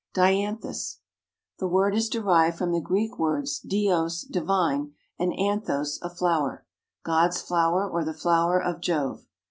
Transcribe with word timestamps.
DIANTHUS. 0.15 0.97
The 1.59 1.67
word 1.67 1.93
is 1.93 2.09
derived 2.09 2.57
from 2.57 2.71
the 2.71 2.81
Greek 2.81 3.19
words 3.19 3.59
Dios, 3.59 4.23
divine, 4.23 4.93
and 5.19 5.31
Anthos, 5.33 5.99
a 6.01 6.09
flower; 6.09 6.65
God's 7.03 7.39
flower, 7.39 7.87
or 7.87 8.03
the 8.03 8.15
flower 8.15 8.59
of 8.59 8.81
Jove. 8.81 9.27